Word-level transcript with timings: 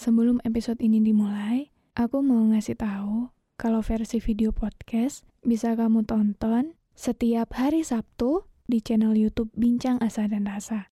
Sebelum 0.00 0.40
episode 0.48 0.80
ini 0.80 1.04
dimulai, 1.04 1.68
aku 1.92 2.24
mau 2.24 2.40
ngasih 2.48 2.80
tahu 2.80 3.28
kalau 3.60 3.84
versi 3.84 4.16
video 4.16 4.48
podcast 4.48 5.28
bisa 5.44 5.76
kamu 5.76 6.08
tonton 6.08 6.72
setiap 6.96 7.52
hari 7.52 7.84
Sabtu 7.84 8.48
di 8.64 8.80
channel 8.80 9.12
YouTube 9.12 9.52
Bincang 9.52 10.00
Asa 10.00 10.24
dan 10.24 10.48
Rasa. 10.48 10.88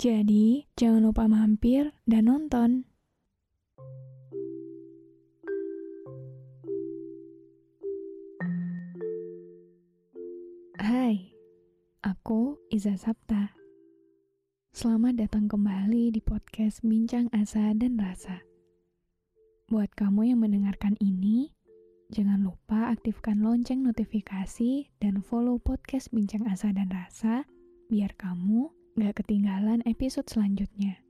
Jadi, 0.00 0.64
jangan 0.80 1.04
lupa 1.04 1.28
mampir 1.28 1.92
dan 2.08 2.32
nonton. 2.32 2.88
Hai, 10.80 11.36
aku 12.00 12.56
Iza 12.72 12.96
Sapta. 12.96 13.57
Selamat 14.78 15.18
datang 15.18 15.50
kembali 15.50 16.14
di 16.14 16.22
podcast 16.22 16.86
Bincang 16.86 17.26
Asa 17.34 17.74
dan 17.74 17.98
Rasa. 17.98 18.46
Buat 19.66 19.90
kamu 19.98 20.30
yang 20.30 20.38
mendengarkan 20.38 20.94
ini, 21.02 21.50
jangan 22.14 22.46
lupa 22.46 22.94
aktifkan 22.94 23.42
lonceng 23.42 23.82
notifikasi 23.82 24.86
dan 25.02 25.18
follow 25.18 25.58
podcast 25.58 26.14
Bincang 26.14 26.46
Asa 26.46 26.70
dan 26.70 26.94
Rasa 26.94 27.42
biar 27.90 28.14
kamu 28.14 28.70
gak 29.02 29.18
ketinggalan 29.18 29.82
episode 29.82 30.30
selanjutnya. 30.30 31.02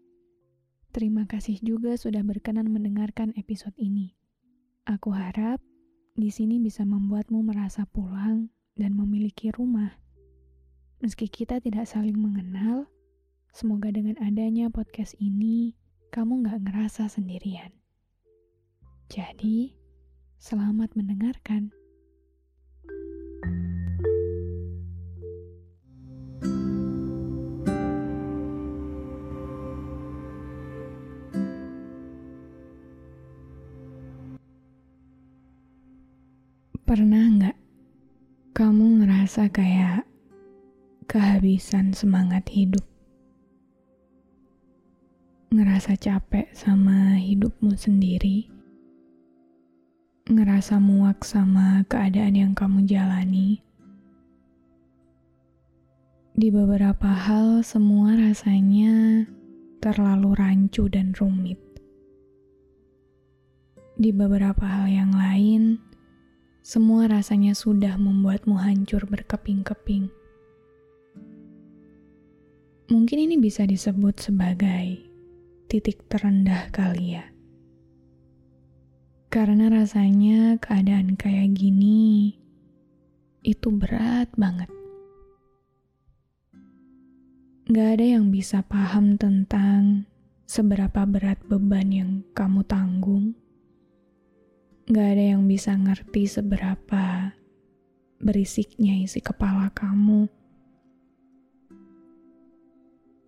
Terima 0.96 1.28
kasih 1.28 1.60
juga 1.60 1.92
sudah 2.00 2.24
berkenan 2.24 2.72
mendengarkan 2.72 3.36
episode 3.36 3.76
ini. 3.76 4.16
Aku 4.88 5.12
harap 5.12 5.60
di 6.16 6.32
sini 6.32 6.56
bisa 6.56 6.88
membuatmu 6.88 7.44
merasa 7.44 7.84
pulang 7.84 8.48
dan 8.80 8.96
memiliki 8.96 9.52
rumah. 9.52 9.92
Meski 11.04 11.28
kita 11.28 11.60
tidak 11.60 11.84
saling 11.84 12.16
mengenal, 12.16 12.88
semoga 13.52 13.88
dengan 13.92 14.16
adanya 14.20 14.68
podcast 14.68 15.16
ini, 15.20 15.76
kamu 16.12 16.44
gak 16.44 16.64
ngerasa 16.68 17.08
sendirian. 17.08 17.72
Jadi, 19.08 19.72
selamat 20.36 20.92
mendengarkan. 20.96 21.72
Pernah 36.88 37.24
nggak 37.36 37.58
kamu 38.56 39.04
ngerasa 39.04 39.52
kayak 39.52 40.08
kehabisan 41.04 41.92
semangat 41.92 42.48
hidup? 42.48 42.97
Ngerasa 45.48 45.96
capek 45.96 46.52
sama 46.52 47.16
hidupmu 47.16 47.72
sendiri? 47.72 48.52
Ngerasa 50.28 50.76
muak 50.76 51.24
sama 51.24 51.88
keadaan 51.88 52.36
yang 52.36 52.52
kamu 52.52 52.84
jalani? 52.84 53.64
Di 56.36 56.52
beberapa 56.52 57.08
hal, 57.08 57.64
semua 57.64 58.12
rasanya 58.12 59.24
terlalu 59.80 60.36
rancu 60.36 60.84
dan 60.92 61.16
rumit. 61.16 61.56
Di 63.96 64.12
beberapa 64.12 64.68
hal 64.68 64.92
yang 64.92 65.16
lain, 65.16 65.80
semua 66.60 67.08
rasanya 67.08 67.56
sudah 67.56 67.96
membuatmu 67.96 68.52
hancur 68.52 69.08
berkeping-keping. 69.08 70.12
Mungkin 72.92 73.16
ini 73.16 73.40
bisa 73.40 73.64
disebut 73.64 74.20
sebagai 74.20 75.07
titik 75.68 76.08
terendah 76.08 76.72
kali 76.74 77.20
ya. 77.20 77.28
Karena 79.28 79.68
rasanya 79.68 80.56
keadaan 80.56 81.14
kayak 81.14 81.52
gini 81.54 82.34
itu 83.44 83.68
berat 83.68 84.32
banget. 84.34 84.72
Gak 87.68 88.00
ada 88.00 88.06
yang 88.16 88.32
bisa 88.32 88.64
paham 88.64 89.20
tentang 89.20 90.08
seberapa 90.48 91.04
berat 91.04 91.36
beban 91.44 91.92
yang 91.92 92.24
kamu 92.32 92.64
tanggung 92.64 93.36
Gak 94.88 95.20
ada 95.20 95.36
yang 95.36 95.44
bisa 95.44 95.76
ngerti 95.76 96.24
seberapa 96.24 97.36
berisiknya 98.24 99.04
isi 99.04 99.20
kepala 99.20 99.68
kamu. 99.76 100.32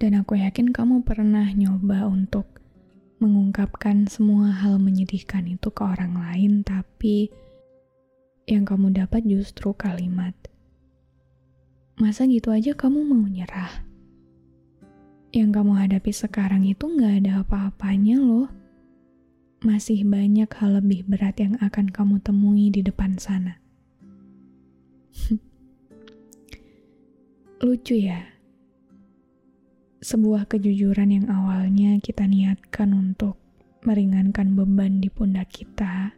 Dan 0.00 0.16
aku 0.16 0.40
yakin 0.40 0.72
kamu 0.72 1.04
pernah 1.04 1.44
nyoba 1.52 2.08
untuk 2.08 2.48
mengungkapkan 3.20 4.08
semua 4.08 4.48
hal 4.48 4.80
menyedihkan 4.80 5.44
itu 5.44 5.68
ke 5.68 5.84
orang 5.84 6.16
lain, 6.16 6.64
tapi 6.64 7.28
yang 8.48 8.64
kamu 8.64 8.96
dapat 8.96 9.28
justru 9.28 9.76
kalimat. 9.76 10.32
Masa 12.00 12.24
gitu 12.24 12.48
aja 12.48 12.72
kamu 12.72 13.04
mau 13.04 13.28
nyerah? 13.28 13.84
Yang 15.36 15.50
kamu 15.52 15.72
hadapi 15.76 16.10
sekarang 16.16 16.64
itu 16.64 16.88
gak 16.96 17.20
ada 17.20 17.44
apa-apanya 17.44 18.18
loh 18.18 18.48
masih 19.60 20.08
banyak 20.08 20.48
hal 20.56 20.80
lebih 20.80 21.04
berat 21.04 21.36
yang 21.36 21.60
akan 21.60 21.92
kamu 21.92 22.16
temui 22.24 22.72
di 22.72 22.80
depan 22.80 23.20
sana. 23.20 23.60
Lucu 27.60 28.00
ya, 28.00 28.39
sebuah 30.00 30.48
kejujuran 30.48 31.12
yang 31.12 31.26
awalnya 31.28 32.00
kita 32.00 32.24
niatkan 32.24 32.96
untuk 32.96 33.36
meringankan 33.84 34.56
beban 34.56 34.96
di 35.00 35.12
pundak 35.12 35.52
kita, 35.52 36.16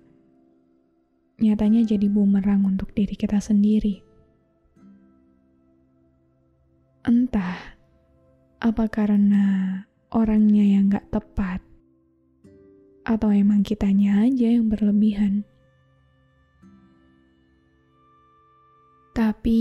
nyatanya 1.43 1.82
jadi 1.82 2.06
bumerang 2.06 2.62
untuk 2.62 2.94
diri 2.94 3.19
kita 3.19 3.42
sendiri. 3.42 3.98
Entah 7.03 7.75
apa 8.62 8.87
karena 8.87 9.82
orangnya 10.15 10.62
yang 10.62 10.87
gak 10.87 11.10
tepat 11.10 11.59
atau 13.03 13.34
emang 13.34 13.66
kitanya 13.66 14.22
aja 14.22 14.47
yang 14.47 14.71
berlebihan. 14.71 15.42
Tapi 19.12 19.60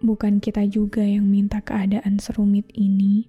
bukan 0.00 0.40
kita 0.40 0.64
juga 0.64 1.04
yang 1.04 1.28
minta 1.28 1.60
keadaan 1.60 2.16
serumit 2.16 2.64
ini. 2.72 3.28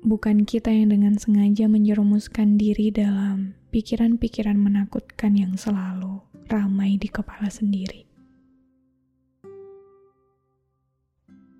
Bukan 0.00 0.48
kita 0.48 0.72
yang 0.72 0.96
dengan 0.96 1.20
sengaja 1.20 1.68
menjerumuskan 1.68 2.56
diri 2.56 2.88
dalam 2.88 3.52
pikiran-pikiran 3.68 4.56
menakutkan 4.56 5.36
yang 5.36 5.60
selalu 5.60 6.24
ramai 6.48 6.96
di 6.96 7.12
kepala 7.12 7.52
sendiri. 7.52 8.08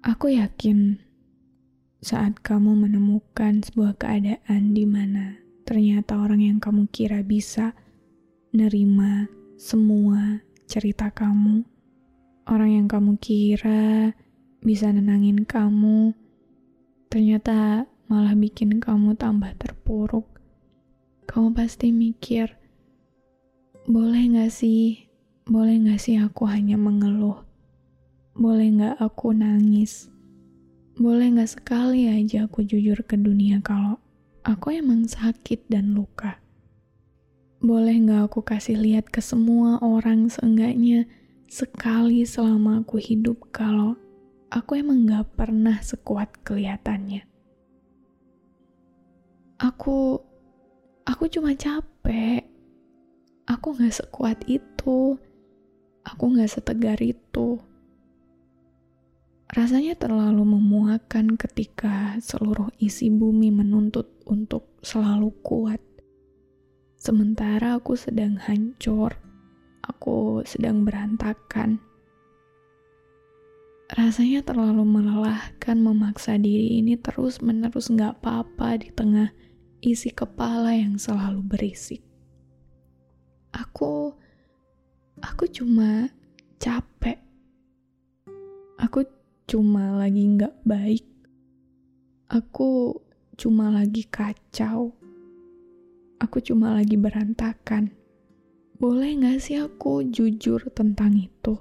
Aku 0.00 0.32
yakin 0.32 0.96
saat 2.00 2.40
kamu 2.40 2.88
menemukan 2.88 3.60
sebuah 3.60 4.00
keadaan 4.00 4.72
di 4.72 4.88
mana 4.88 5.36
ternyata 5.68 6.16
orang 6.16 6.40
yang 6.40 6.56
kamu 6.56 6.88
kira 6.88 7.20
bisa 7.20 7.76
nerima 8.56 9.28
semua 9.60 10.40
cerita 10.64 11.12
kamu, 11.12 11.68
orang 12.50 12.82
yang 12.82 12.86
kamu 12.90 13.14
kira 13.22 14.10
bisa 14.58 14.90
nenangin 14.90 15.46
kamu, 15.46 16.10
ternyata 17.06 17.86
malah 18.10 18.34
bikin 18.34 18.82
kamu 18.82 19.14
tambah 19.14 19.54
terpuruk. 19.54 20.26
Kamu 21.30 21.54
pasti 21.54 21.94
mikir, 21.94 22.58
boleh 23.86 24.34
gak 24.34 24.50
sih, 24.50 25.06
boleh 25.46 25.78
gak 25.86 26.02
sih 26.02 26.18
aku 26.18 26.50
hanya 26.50 26.74
mengeluh? 26.74 27.46
Boleh 28.34 28.66
gak 28.74 28.98
aku 28.98 29.30
nangis? 29.30 30.10
Boleh 30.98 31.30
gak 31.38 31.54
sekali 31.54 32.10
aja 32.10 32.50
aku 32.50 32.66
jujur 32.66 32.98
ke 33.06 33.14
dunia 33.14 33.62
kalau 33.62 34.02
aku 34.42 34.74
emang 34.74 35.06
sakit 35.06 35.70
dan 35.70 35.94
luka? 35.94 36.42
Boleh 37.62 37.94
gak 38.02 38.34
aku 38.34 38.42
kasih 38.42 38.74
lihat 38.74 39.06
ke 39.06 39.22
semua 39.22 39.78
orang 39.78 40.26
seenggaknya 40.26 41.06
sekali 41.50 42.22
selama 42.22 42.86
aku 42.86 43.02
hidup 43.02 43.50
kalau 43.50 43.98
aku 44.54 44.78
emang 44.78 45.02
gak 45.02 45.34
pernah 45.34 45.82
sekuat 45.82 46.46
kelihatannya. 46.46 47.26
Aku, 49.58 50.22
aku 51.02 51.24
cuma 51.26 51.58
capek. 51.58 52.46
Aku 53.50 53.74
gak 53.74 53.98
sekuat 53.98 54.46
itu. 54.46 55.18
Aku 56.06 56.24
gak 56.38 56.54
setegar 56.54 57.02
itu. 57.02 57.58
Rasanya 59.50 59.98
terlalu 59.98 60.46
memuakan 60.46 61.34
ketika 61.34 62.14
seluruh 62.22 62.70
isi 62.78 63.10
bumi 63.10 63.50
menuntut 63.50 64.22
untuk 64.22 64.70
selalu 64.86 65.34
kuat. 65.42 65.82
Sementara 66.94 67.74
aku 67.74 67.98
sedang 67.98 68.38
hancur, 68.38 69.18
aku 69.84 70.44
sedang 70.44 70.84
berantakan 70.84 71.80
Rasanya 73.90 74.46
terlalu 74.46 74.86
melelahkan 74.86 75.74
memaksa 75.82 76.38
diri 76.38 76.78
ini 76.78 76.94
terus-menerus 76.94 77.90
gak 77.90 78.22
apa-apa 78.22 78.78
di 78.78 78.94
tengah 78.94 79.34
isi 79.82 80.14
kepala 80.14 80.70
yang 80.78 80.94
selalu 80.94 81.42
berisik. 81.42 81.98
Aku, 83.50 84.14
aku 85.18 85.44
cuma 85.50 86.06
capek. 86.62 87.18
Aku 88.78 89.02
cuma 89.50 89.98
lagi 89.98 90.38
gak 90.38 90.54
baik. 90.62 91.10
Aku 92.30 92.94
cuma 93.34 93.74
lagi 93.74 94.06
kacau. 94.06 94.94
Aku 96.22 96.38
cuma 96.38 96.78
lagi 96.78 96.94
berantakan. 96.94 97.90
Boleh 98.80 99.12
gak 99.12 99.44
sih 99.44 99.60
aku 99.60 100.08
jujur 100.08 100.72
tentang 100.72 101.12
itu? 101.12 101.60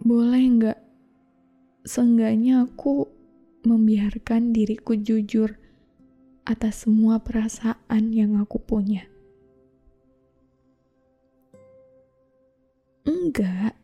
Boleh 0.00 0.48
gak 0.56 0.80
seenggaknya 1.84 2.64
aku 2.64 3.04
membiarkan 3.68 4.56
diriku 4.56 4.96
jujur 4.96 5.60
atas 6.48 6.88
semua 6.88 7.20
perasaan 7.20 8.16
yang 8.16 8.40
aku 8.40 8.56
punya. 8.56 9.04
Enggak, 13.04 13.76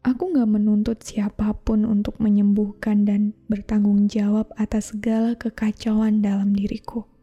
aku 0.00 0.22
gak 0.32 0.48
menuntut 0.48 1.04
siapa 1.04 1.52
pun 1.68 1.84
untuk 1.84 2.16
menyembuhkan 2.16 3.04
dan 3.04 3.36
bertanggung 3.44 4.08
jawab 4.08 4.48
atas 4.56 4.96
segala 4.96 5.36
kekacauan 5.36 6.24
dalam 6.24 6.56
diriku. 6.56 7.17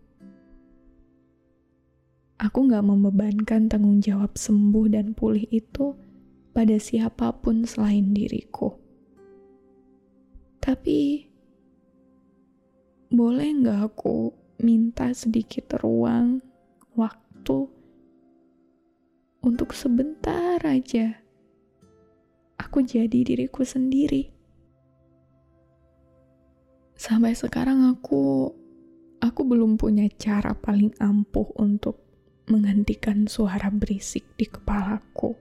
Aku 2.36 2.68
gak 2.68 2.84
membebankan 2.84 3.72
tanggung 3.72 4.04
jawab 4.04 4.36
sembuh 4.36 4.92
dan 4.92 5.16
pulih 5.16 5.48
itu 5.52 5.96
pada 6.52 6.76
siapa 6.76 7.32
pun 7.36 7.64
selain 7.64 8.12
diriku. 8.12 8.76
Tapi, 10.60 11.30
boleh 13.12 13.50
nggak 13.62 13.80
aku 13.86 14.34
minta 14.66 15.14
sedikit 15.14 15.78
ruang, 15.80 16.42
waktu, 16.98 17.70
untuk 19.46 19.78
sebentar 19.78 20.58
aja 20.66 21.22
aku 22.76 22.82
jadi 22.82 23.22
diriku 23.22 23.62
sendiri. 23.62 24.32
Sampai 26.96 27.38
sekarang 27.38 27.86
aku 27.92 28.50
aku 29.22 29.42
belum 29.46 29.78
punya 29.78 30.08
cara 30.16 30.56
paling 30.56 30.96
ampuh 30.98 31.52
untuk 31.60 32.05
menghentikan 32.46 33.26
suara 33.26 33.74
berisik 33.74 34.26
di 34.38 34.46
kepalaku. 34.46 35.34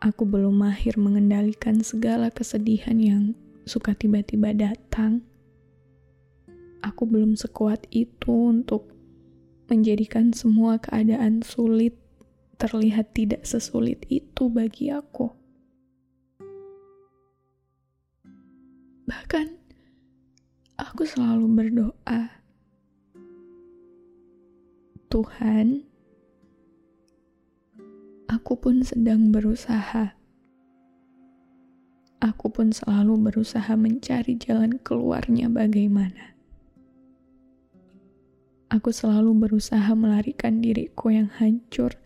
Aku 0.00 0.24
belum 0.24 0.64
mahir 0.64 0.96
mengendalikan 0.96 1.84
segala 1.84 2.32
kesedihan 2.32 2.96
yang 2.96 3.36
suka 3.68 3.92
tiba-tiba 3.92 4.56
datang. 4.56 5.20
Aku 6.80 7.04
belum 7.04 7.36
sekuat 7.36 7.84
itu 7.92 8.32
untuk 8.32 8.88
menjadikan 9.68 10.32
semua 10.32 10.80
keadaan 10.80 11.44
sulit 11.44 11.94
terlihat 12.56 13.12
tidak 13.12 13.44
sesulit 13.44 14.04
itu 14.08 14.48
bagi 14.48 14.88
aku. 14.88 15.30
Bahkan, 19.04 19.46
aku 20.80 21.02
selalu 21.04 21.46
berdoa, 21.50 22.39
Tuhan, 25.10 25.82
aku 28.30 28.54
pun 28.54 28.86
sedang 28.86 29.34
berusaha. 29.34 30.14
Aku 32.22 32.46
pun 32.54 32.70
selalu 32.70 33.18
berusaha 33.18 33.74
mencari 33.74 34.38
jalan 34.38 34.78
keluarnya 34.78 35.50
bagaimana. 35.50 36.38
Aku 38.70 38.94
selalu 38.94 39.34
berusaha 39.50 39.90
melarikan 39.98 40.62
diriku 40.62 41.10
yang 41.10 41.26
hancur 41.42 41.98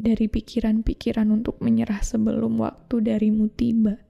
dari 0.00 0.32
pikiran-pikiran 0.32 1.28
untuk 1.28 1.60
menyerah 1.60 2.00
sebelum 2.00 2.56
waktu 2.56 3.04
darimu 3.04 3.52
tiba. 3.52 4.00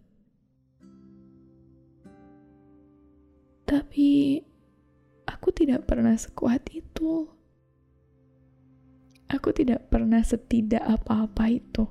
Tapi 3.67 4.39
aku 5.44 5.52
tidak 5.52 5.85
pernah 5.85 6.17
sekuat 6.17 6.73
itu. 6.73 7.29
Aku 9.29 9.52
tidak 9.52 9.93
pernah 9.93 10.25
setidak 10.25 10.81
apa-apa 10.81 11.52
itu. 11.52 11.85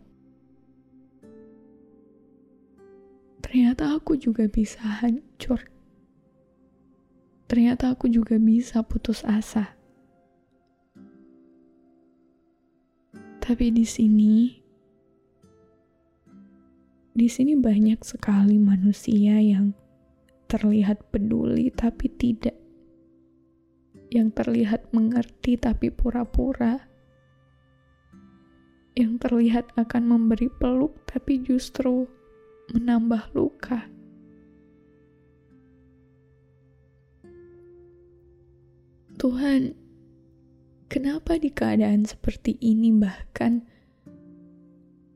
Ternyata 3.46 3.94
aku 3.94 4.18
juga 4.18 4.50
bisa 4.50 4.82
hancur. 4.82 5.62
Ternyata 7.46 7.94
aku 7.94 8.10
juga 8.10 8.42
bisa 8.42 8.82
putus 8.82 9.22
asa. 9.22 9.78
Tapi 13.38 13.70
di 13.70 13.86
sini, 13.86 14.50
di 17.14 17.30
sini 17.30 17.54
banyak 17.54 18.02
sekali 18.02 18.58
manusia 18.58 19.38
yang 19.38 19.78
terlihat 20.50 21.14
peduli 21.14 21.70
tapi 21.70 22.10
tidak. 22.10 22.63
Yang 24.14 24.30
terlihat 24.38 24.94
mengerti 24.94 25.58
tapi 25.58 25.90
pura-pura 25.90 26.94
yang 28.94 29.18
terlihat 29.18 29.74
akan 29.74 30.06
memberi 30.06 30.54
peluk, 30.54 30.94
tapi 31.10 31.42
justru 31.42 32.06
menambah 32.70 33.34
luka. 33.34 33.90
Tuhan, 39.18 39.74
kenapa 40.92 41.42
di 41.42 41.50
keadaan 41.50 42.06
seperti 42.06 42.60
ini 42.62 42.94
bahkan 42.94 43.66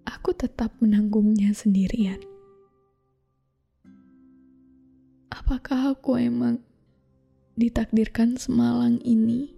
aku 0.10 0.34
tetap 0.34 0.74
menanggungnya 0.82 1.54
sendirian? 1.54 2.22
Apakah 5.30 5.94
aku 5.94 6.18
emang 6.18 6.67
ditakdirkan 7.58 8.38
semalang 8.40 9.02
ini? 9.02 9.58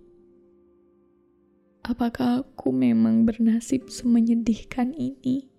apakah 1.90 2.46
aku 2.46 2.70
memang 2.70 3.26
bernasib 3.26 3.90
semenyedihkan 3.90 4.94
ini? 4.94 5.50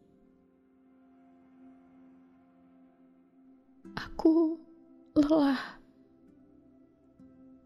Aku 3.98 4.54
lelah, 5.18 5.82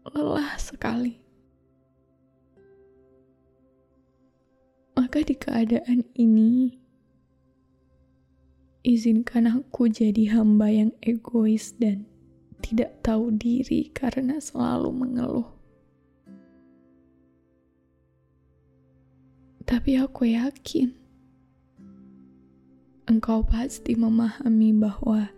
lelah 0.09 0.51
sekali. 0.57 1.21
Maka 4.97 5.21
di 5.21 5.37
keadaan 5.37 6.01
ini, 6.17 6.73
izinkan 8.81 9.45
aku 9.45 9.85
jadi 9.93 10.33
hamba 10.33 10.73
yang 10.73 10.91
egois 11.05 11.77
dan 11.77 12.09
tidak 12.65 13.05
tahu 13.05 13.29
diri 13.29 13.93
karena 13.93 14.41
selalu 14.41 14.89
mengeluh. 14.89 15.49
Tapi 19.69 20.01
aku 20.01 20.33
yakin 20.33 21.05
engkau 23.05 23.45
pasti 23.45 23.93
memahami 23.93 24.73
bahwa 24.73 25.29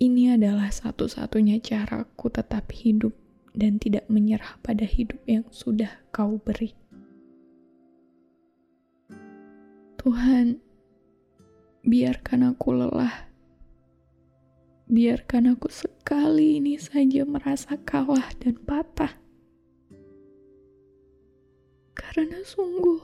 ini 0.00 0.32
adalah 0.32 0.72
satu-satunya 0.72 1.60
caraku 1.60 2.32
tetap 2.32 2.72
hidup 2.72 3.12
dan 3.56 3.80
tidak 3.80 4.08
menyerah 4.08 4.60
pada 4.60 4.84
hidup 4.84 5.20
yang 5.24 5.44
sudah 5.52 5.88
kau 6.12 6.36
beri. 6.40 6.76
Tuhan, 10.00 10.60
biarkan 11.84 12.52
aku 12.52 12.68
lelah. 12.76 13.25
Biarkan 14.86 15.58
aku 15.58 15.66
sekali 15.66 16.62
ini 16.62 16.78
saja 16.78 17.26
merasa 17.26 17.74
kalah 17.74 18.30
dan 18.38 18.54
patah 18.62 19.26
karena 21.96 22.38
sungguh 22.44 23.00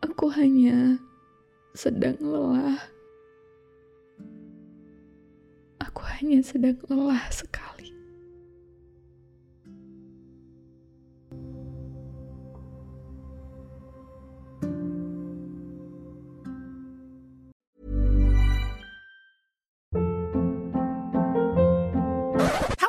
aku 0.00 0.32
hanya 0.32 0.96
sedang 1.76 2.16
lelah. 2.24 2.80
Aku 5.84 6.00
hanya 6.16 6.40
sedang 6.40 6.80
lelah 6.88 7.28
sekali. 7.28 7.75